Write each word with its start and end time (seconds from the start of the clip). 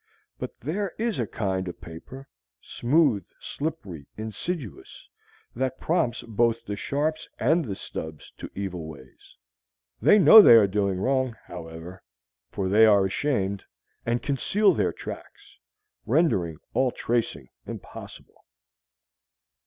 But 0.39 0.59
there 0.59 0.93
is 0.97 1.19
a 1.19 1.27
kind 1.27 1.67
of 1.67 1.79
paper 1.79 2.27
smooth, 2.59 3.23
slippery, 3.39 4.07
insidious 4.17 5.07
that 5.55 5.79
prompts 5.79 6.23
both 6.23 6.65
the 6.65 6.75
Sharps 6.75 7.29
and 7.37 7.63
the 7.65 7.75
Stubbs 7.75 8.31
to 8.39 8.49
evil 8.55 8.87
ways. 8.87 9.37
They 10.01 10.17
know 10.17 10.41
they 10.41 10.55
are 10.55 10.65
doing 10.65 10.99
wrong, 10.99 11.35
however; 11.45 12.01
for 12.49 12.67
they 12.67 12.87
are 12.87 13.05
ashamed, 13.05 13.63
and 14.03 14.23
conceal 14.23 14.73
their 14.73 14.91
tracks, 14.91 15.59
rendering 16.07 16.57
all 16.73 16.89
tracing 16.89 17.49
impossible. 17.67 18.43